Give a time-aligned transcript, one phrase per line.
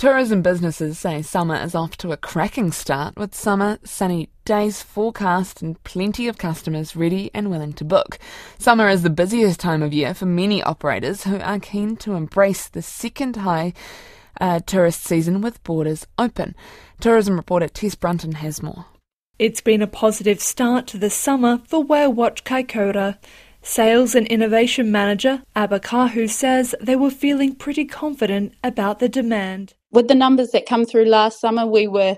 [0.00, 5.60] Tourism businesses say summer is off to a cracking start with summer sunny days forecast
[5.60, 8.18] and plenty of customers ready and willing to book.
[8.58, 12.66] Summer is the busiest time of year for many operators who are keen to embrace
[12.66, 13.74] the second high
[14.40, 16.56] uh, tourist season with borders open.
[16.98, 18.86] Tourism reporter Tess Brunton has more.
[19.38, 23.18] It's been a positive start to the summer for Whale Watch Kaikoura.
[23.60, 29.74] Sales and Innovation Manager Abba Kahu says they were feeling pretty confident about the demand.
[29.92, 32.16] With the numbers that come through last summer, we were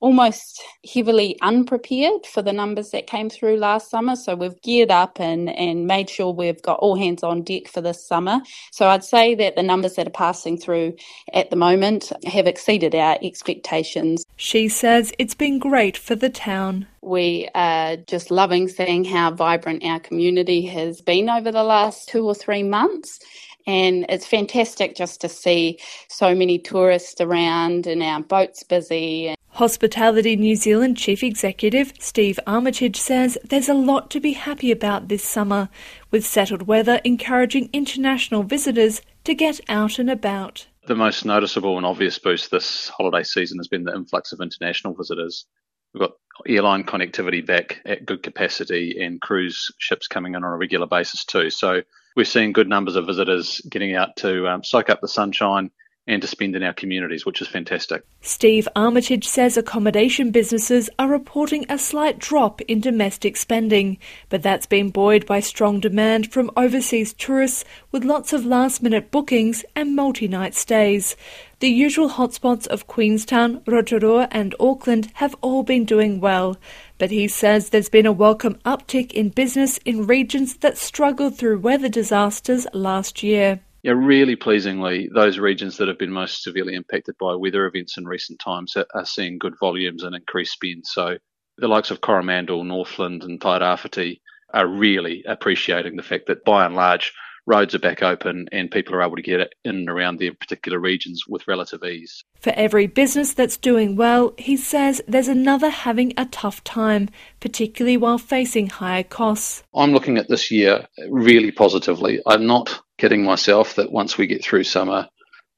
[0.00, 4.14] almost heavily unprepared for the numbers that came through last summer.
[4.16, 7.80] So we've geared up and, and made sure we've got all hands on deck for
[7.80, 8.40] this summer.
[8.70, 10.96] So I'd say that the numbers that are passing through
[11.32, 14.26] at the moment have exceeded our expectations.
[14.36, 16.86] She says it's been great for the town.
[17.00, 22.26] We are just loving seeing how vibrant our community has been over the last two
[22.26, 23.20] or three months.
[23.66, 25.78] And it's fantastic just to see
[26.08, 29.34] so many tourists around and our boats busy.
[29.54, 35.06] Hospitality New Zealand Chief Executive Steve Armistead says there's a lot to be happy about
[35.06, 35.68] this summer,
[36.10, 40.66] with settled weather encouraging international visitors to get out and about.
[40.86, 44.94] The most noticeable and obvious boost this holiday season has been the influx of international
[44.94, 45.46] visitors.
[45.94, 46.12] We've got
[46.46, 51.24] airline connectivity back at good capacity and cruise ships coming in on a regular basis
[51.24, 51.50] too.
[51.50, 51.82] So
[52.16, 55.70] we're seeing good numbers of visitors getting out to um, soak up the sunshine
[56.06, 58.04] and to spend in our communities, which is fantastic.
[58.20, 64.66] Steve Armistead says accommodation businesses are reporting a slight drop in domestic spending, but that's
[64.66, 69.96] been buoyed by strong demand from overseas tourists with lots of last minute bookings and
[69.96, 71.16] multi night stays.
[71.60, 76.58] The usual hotspots of Queenstown, Rotorua, and Auckland have all been doing well,
[76.98, 81.60] but he says there's been a welcome uptick in business in regions that struggled through
[81.60, 83.60] weather disasters last year.
[83.84, 88.06] Yeah, really pleasingly, those regions that have been most severely impacted by weather events in
[88.06, 90.86] recent times are seeing good volumes and increased spend.
[90.86, 91.18] So
[91.58, 94.22] the likes of Coromandel, Northland, and Tairāwhiti
[94.54, 97.12] are really appreciating the fact that by and large,
[97.46, 100.78] roads are back open and people are able to get in and around their particular
[100.78, 102.24] regions with relative ease.
[102.40, 107.98] For every business that's doing well, he says there's another having a tough time, particularly
[107.98, 109.62] while facing higher costs.
[109.74, 112.22] I'm looking at this year really positively.
[112.26, 115.06] I'm not kidding myself that once we get through summer,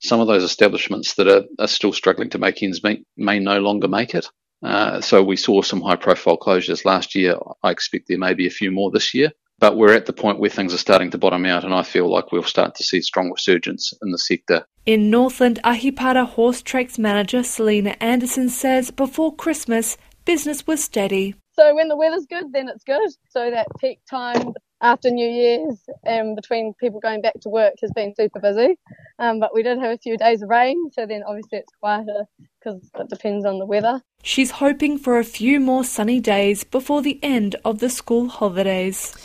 [0.00, 3.60] some of those establishments that are, are still struggling to make ends meet may no
[3.60, 4.26] longer make it.
[4.64, 7.36] Uh, so we saw some high profile closures last year.
[7.62, 9.30] I expect there may be a few more this year.
[9.60, 12.10] But we're at the point where things are starting to bottom out, and I feel
[12.10, 14.66] like we'll start to see strong resurgence in the sector.
[14.84, 21.36] In Northland, Ahipara Horse Treks manager Selena Anderson says before Christmas, business was steady.
[21.52, 23.08] So when the weather's good, then it's good.
[23.30, 27.90] So that peak time after New Year's and between people going back to work has
[27.92, 28.78] been super busy.
[29.18, 32.26] Um, but we did have a few days of rain, so then obviously it's quieter
[32.58, 34.02] because it depends on the weather.
[34.22, 39.14] She's hoping for a few more sunny days before the end of the school holidays.